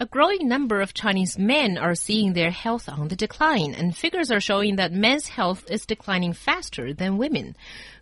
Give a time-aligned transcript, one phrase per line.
[0.00, 4.30] A growing number of Chinese men are seeing their health on the decline, and figures
[4.30, 7.54] are showing that men's health is declining faster than women.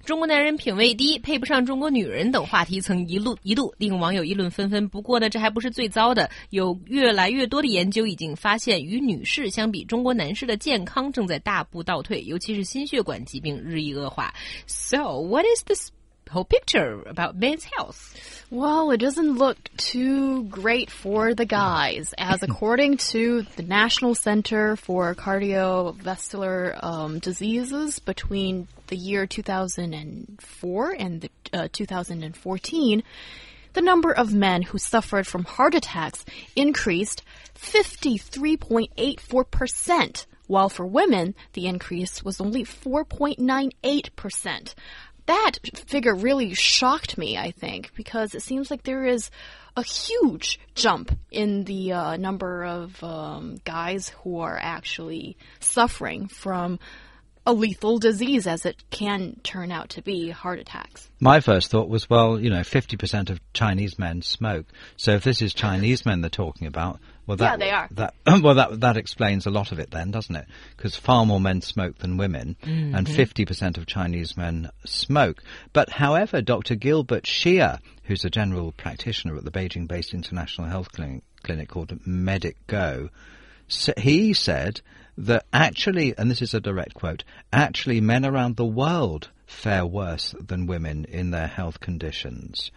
[0.04, 4.88] 中国男人品味低，配不上中国女人等话题曾一路一度令网友议论纷纷。
[4.88, 14.34] 不过呢，这还不是最糟的，有越来越多的研究已经发现，与女士相比，中国男士的健康正在大步倒退，尤其是心血管疾病日益恶化。
[14.66, 15.90] So, what is this?
[16.29, 18.46] Whole picture about men's health?
[18.51, 24.75] Well, it doesn't look too great for the guys, as according to the National Center
[24.75, 33.03] for Cardiovascular um, Diseases, between the year 2004 and the, uh, 2014,
[33.73, 36.25] the number of men who suffered from heart attacks
[36.56, 37.22] increased
[37.56, 44.73] 53.84%, while for women, the increase was only 4.98%
[45.30, 49.30] that figure really shocked me, I think, because it seems like there is
[49.77, 56.80] a huge jump in the uh, number of um, guys who are actually suffering from
[57.45, 61.09] a lethal disease as it can turn out to be heart attacks.
[61.19, 64.66] My first thought was, well, you know, 50% of Chinese men smoke.
[64.97, 67.88] So if this is Chinese men they're talking about, well, that, yeah, they are.
[67.91, 70.47] That, well, that, that explains a lot of it then, doesn't it?
[70.75, 72.95] Because far more men smoke than women, mm-hmm.
[72.95, 75.44] and 50% of Chinese men smoke.
[75.72, 76.73] But however, Dr.
[76.73, 83.11] Gilbert Xia, who's a general practitioner at the Beijing-based international health clinic, clinic called MedicGo,
[84.00, 84.81] he said
[85.16, 90.33] that actually, and this is a direct quote, actually men around the world fare worse
[90.39, 92.72] than women in their health conditions.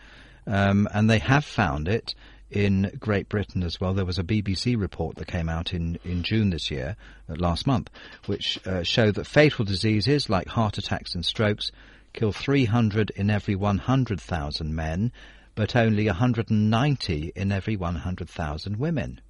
[0.46, 2.14] Um, and they have found it
[2.52, 3.94] in Great Britain as well.
[3.94, 6.96] There was a BBC report that came out in, in June this year,
[7.28, 7.90] uh, last month,
[8.26, 11.72] which uh, showed that fatal diseases like heart attacks and strokes
[12.12, 15.12] kill 300 in every 100,000 men,
[15.54, 19.20] but only 190 in every 100,000 women.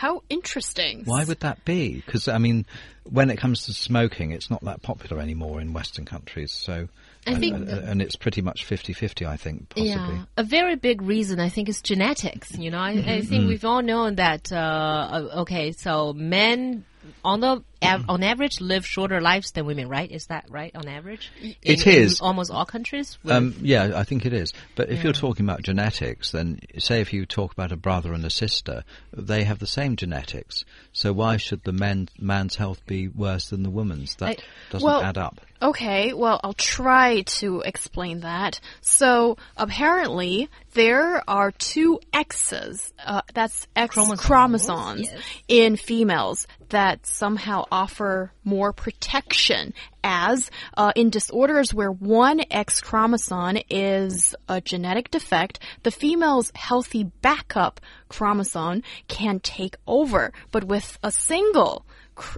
[0.00, 1.02] How interesting.
[1.04, 1.96] Why would that be?
[1.96, 2.64] Because, I mean,
[3.04, 6.52] when it comes to smoking, it's not that popular anymore in Western countries.
[6.52, 6.88] So,
[7.26, 9.90] I and, think, and, and it's pretty much 50-50, I think, possibly.
[9.90, 12.56] Yeah, a very big reason I think is genetics.
[12.56, 13.48] You know, I, I think mm-hmm.
[13.48, 14.50] we've all known that.
[14.50, 16.86] Uh, okay, so men
[17.22, 20.10] on the av on average live shorter lives than women, right?
[20.10, 21.30] Is that right on average?
[21.40, 23.18] In, it is almost all countries.
[23.26, 24.52] Um, yeah, I think it is.
[24.76, 25.04] But if yeah.
[25.04, 28.84] you're talking about genetics, then say if you talk about a brother and a sister,
[29.12, 30.64] they have the same genetics.
[30.92, 34.16] So why should the men man's health be worse than the woman's?
[34.16, 34.36] That I,
[34.70, 35.40] doesn't well, add up.
[35.62, 38.60] Okay, well, I'll try to explain that.
[38.80, 45.22] So apparently, there are two X's, uh, that's X chromosomes, chromosomes yes.
[45.48, 53.58] in females that somehow offer more protection as uh, in disorders where one X chromosome
[53.68, 60.32] is a genetic defect, the female's healthy backup chromosome can take over.
[60.50, 61.84] But with a single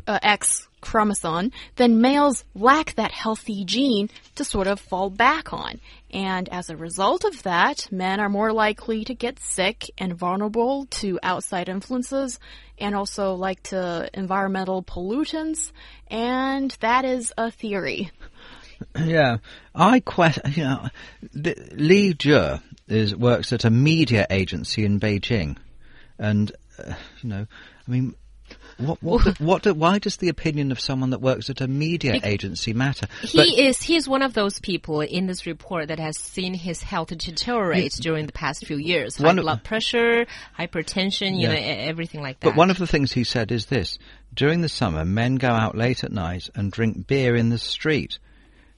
[0.07, 5.81] uh, X chromosome, then males lack that healthy gene to sort of fall back on.
[6.11, 10.87] And as a result of that, men are more likely to get sick and vulnerable
[10.87, 12.39] to outside influences
[12.83, 15.73] and also like to environmental pollutants.
[16.09, 18.11] And that is a theory.
[18.99, 19.37] Yeah,
[19.77, 20.43] I question.
[20.57, 20.89] You know,
[21.33, 25.57] Li Jie is works at a media agency in Beijing,
[26.19, 26.51] and
[26.85, 27.47] uh, you know,
[27.87, 28.17] I mean,
[28.87, 32.21] what, what, what do, why does the opinion of someone that works at a media
[32.23, 33.07] agency matter?
[33.23, 36.83] He but, is he's one of those people in this report that has seen his
[36.83, 39.17] health deteriorate during the past few years.
[39.17, 40.27] High blood pressure,
[40.59, 41.55] hypertension, you yeah.
[41.55, 42.49] know, everything like that.
[42.49, 43.99] But one of the things he said is this:
[44.35, 48.19] during the summer, men go out late at night and drink beer in the street.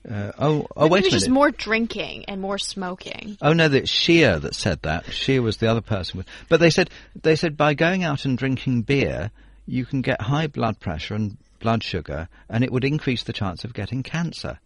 [0.08, 1.12] Uh, oh, oh, wait a minute.
[1.12, 3.38] just more drinking and more smoking.
[3.40, 5.06] Oh no, that Xia that said that.
[5.06, 6.24] Xia was the other person.
[6.50, 6.90] But they said
[7.22, 9.30] they said by going out and drinking beer,
[9.66, 13.64] you can get high blood pressure and blood sugar, and it would increase the chance
[13.64, 14.58] of getting cancer.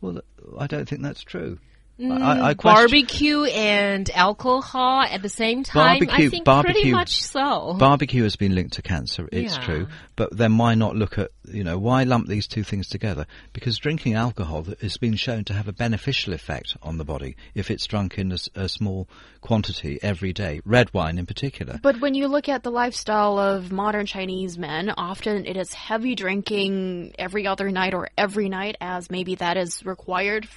[0.00, 0.20] Well,
[0.58, 1.58] I don't think that's true.
[1.98, 5.98] Mm, I, I barbecue and alcohol at the same time.
[5.98, 7.74] Barbecue, I think barbecue, pretty much so.
[7.76, 9.28] Barbecue has been linked to cancer.
[9.32, 9.64] It's yeah.
[9.64, 13.26] true, but then why not look at you know why lump these two things together?
[13.52, 17.68] Because drinking alcohol has been shown to have a beneficial effect on the body if
[17.68, 19.08] it's drunk in a, a small
[19.40, 20.60] quantity every day.
[20.64, 21.80] Red wine in particular.
[21.82, 26.14] But when you look at the lifestyle of modern Chinese men, often it is heavy
[26.14, 30.48] drinking every other night or every night, as maybe that is required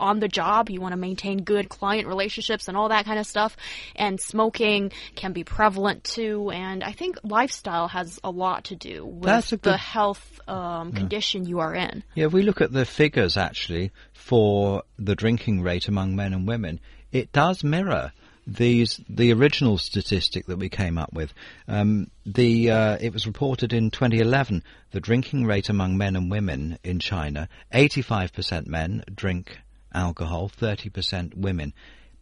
[0.00, 3.26] on the job, you want to maintain good client relationships and all that kind of
[3.26, 3.56] stuff.
[3.94, 6.50] And smoking can be prevalent too.
[6.50, 10.98] And I think lifestyle has a lot to do with good, the health um, yeah.
[10.98, 12.02] condition you are in.
[12.14, 16.46] Yeah, if we look at the figures actually for the drinking rate among men and
[16.46, 16.80] women,
[17.12, 18.12] it does mirror
[18.46, 21.32] these the original statistic that we came up with.
[21.66, 26.78] Um, the uh, it was reported in 2011 the drinking rate among men and women
[26.84, 29.58] in China 85% men drink
[29.94, 31.72] alcohol, 30% women.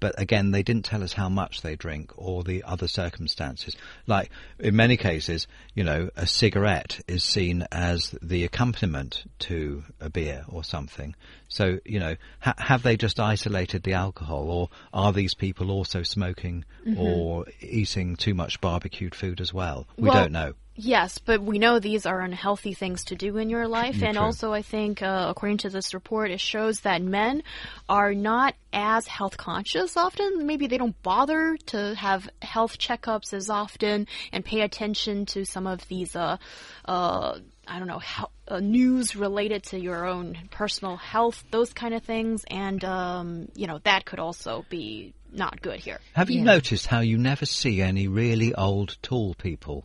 [0.03, 3.77] But again, they didn't tell us how much they drink or the other circumstances.
[4.09, 5.47] Like, in many cases,
[5.77, 11.15] you know, a cigarette is seen as the accompaniment to a beer or something.
[11.47, 16.03] So, you know, ha- have they just isolated the alcohol or are these people also
[16.03, 17.01] smoking mm-hmm.
[17.01, 19.87] or eating too much barbecued food as well?
[19.97, 20.55] We well, don't know.
[20.85, 23.99] Yes, but we know these are unhealthy things to do in your life.
[23.99, 27.45] Mm, and also, I think, uh, according to this report, it shows that men
[27.89, 30.45] are not as health conscious often.
[30.45, 35.69] Maybe they don't bother to have health checkups as often and pay attention to some
[35.69, 36.39] of these, uh,
[36.85, 37.39] uh,
[37.69, 38.03] I don't know,
[38.49, 42.43] uh, news related to your own personal health, those kind of things.
[42.51, 46.01] And, um, you know, that could also be not good here.
[46.15, 46.55] Have you yeah.
[46.55, 49.85] noticed how you never see any really old, tall people?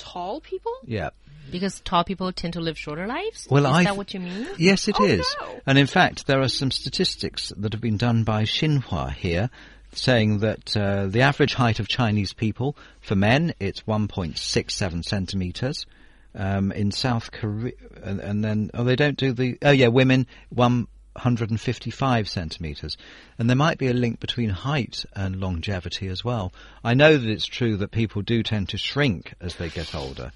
[0.00, 0.72] Tall people?
[0.84, 1.10] Yeah.
[1.50, 3.46] Because tall people tend to live shorter lives?
[3.50, 4.46] Well, is I that what you mean?
[4.58, 5.36] Yes, it oh, is.
[5.40, 5.60] No.
[5.66, 9.50] And in fact, there are some statistics that have been done by Xinhua here
[9.92, 15.86] saying that uh, the average height of Chinese people, for men, it's 1.67 centimetres.
[16.32, 17.72] Um, in South Korea,
[18.04, 22.96] and, and, then, oh, they don't do the, oh yeah, women, one 155 centimetres.
[23.38, 26.52] And there might be a link between height and longevity as well.
[26.84, 30.32] I know that it's true that people do tend to shrink as they get older.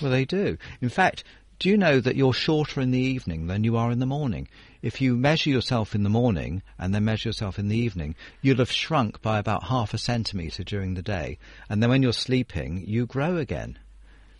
[0.00, 0.58] Well, they do.
[0.80, 1.24] In fact,
[1.58, 4.48] do you know that you're shorter in the evening than you are in the morning?
[4.82, 8.58] If you measure yourself in the morning and then measure yourself in the evening, you'll
[8.58, 11.38] have shrunk by about half a centimetre during the day.
[11.70, 13.78] And then when you're sleeping, you grow again.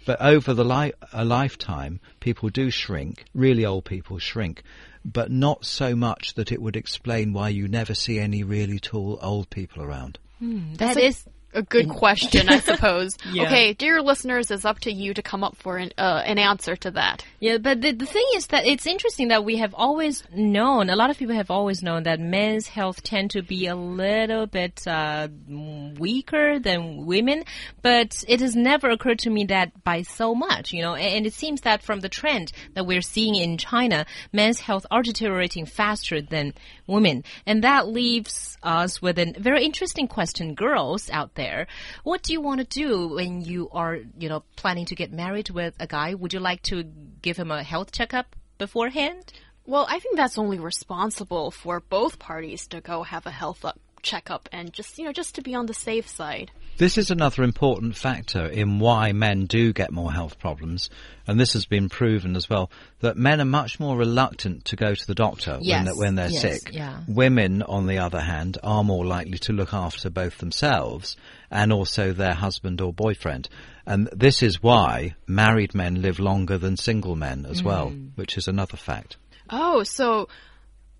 [0.07, 3.25] But over the li- a lifetime, people do shrink.
[3.35, 4.63] Really old people shrink
[5.07, 9.19] but not so much that it would explain why you never see any really tall
[9.23, 10.19] old people around.
[10.41, 11.25] Hmm, that is
[11.57, 13.17] a good question, I suppose.
[13.33, 13.45] yeah.
[13.45, 16.77] Okay, dear listeners, it's up to you to come up for an, uh, an answer
[16.77, 17.25] to that.
[17.41, 20.97] Yeah, but the, the thing is that it's interesting that we have always known, a
[20.97, 24.87] lot of people have always known that men's health tend to be a little bit
[24.87, 27.45] uh, weaker than women,
[27.83, 31.33] but it has never occurred to me that by so much, you know, and it
[31.33, 36.21] seems that from the trend that we're seeing in China, men's health are deteriorating faster
[36.21, 36.53] than
[36.87, 37.25] women.
[37.47, 41.67] And that leaves us with a very interesting question, girls out there there.
[42.03, 45.51] What do you want to do when you are, you know, planning to get married
[45.51, 46.15] with a guy?
[46.15, 46.85] Would you like to
[47.23, 49.33] give him a health checkup beforehand?
[49.65, 53.65] Well, I think that's only responsible for both parties to go have a health
[54.03, 56.51] checkup and just, you know, just to be on the safe side.
[56.79, 60.91] This is another important factor in why men do get more health problems,
[61.27, 62.71] and this has been proven as well,
[63.01, 65.77] that men are much more reluctant to go to the doctor yes.
[65.77, 66.75] when, they're, when they're yes, sick.
[66.75, 67.01] Yeah.
[67.09, 71.17] Women, on the other hand, are more likely to look after both themselves
[71.51, 73.49] and also their husband or boyfriend.
[73.87, 77.65] And this is why married men live longer than single men as mm.
[77.65, 79.17] well, which is another fact.
[79.49, 80.29] Oh, so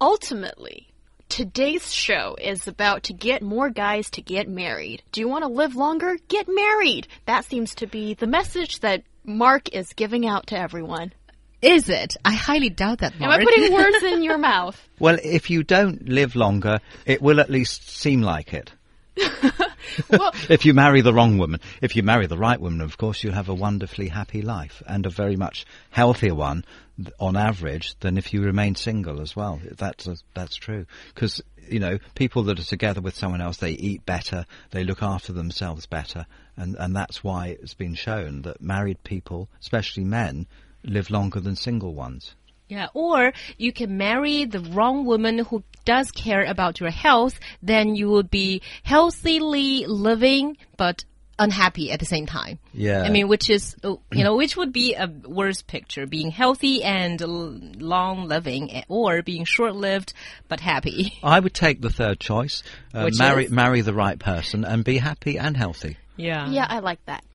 [0.01, 0.89] ultimately,
[1.29, 5.03] Today's show is about to get more guys to get married.
[5.13, 6.17] Do you want to live longer?
[6.29, 7.09] Get married.
[7.27, 11.13] That seems to be the message that Mark is giving out to everyone.
[11.61, 12.17] Is it?
[12.25, 13.33] I highly doubt that, Mark.
[13.33, 14.81] Am I putting words in your mouth?
[14.99, 18.73] Well, if you don't live longer, it will at least seem like it.
[20.11, 23.23] well, if you marry the wrong woman, if you marry the right woman, of course,
[23.23, 26.65] you'll have a wonderfully happy life and a very much healthier one
[27.21, 29.61] on average than if you remain single as well.
[29.77, 34.07] That's that's true because you know people that are together with someone else they eat
[34.07, 36.27] better, they look after themselves better,
[36.57, 40.47] and and that's why it's been shown that married people, especially men,
[40.85, 42.35] live longer than single ones.
[42.69, 47.95] Yeah, or you can marry the wrong woman who does care about your health, then
[47.95, 51.05] you would be healthily living, but
[51.39, 52.59] unhappy at the same time.
[52.73, 53.03] Yeah.
[53.03, 56.83] I mean, which is, uh, you know, which would be a worse picture, being healthy
[56.83, 60.13] and long living eh, or being short lived
[60.49, 61.19] but happy.
[61.23, 62.63] I would take the third choice.
[62.93, 63.51] Uh, marry, is?
[63.51, 65.99] marry the right person and be happy and healthy.
[66.17, 66.49] Yeah.
[66.49, 67.23] Yeah, I like that.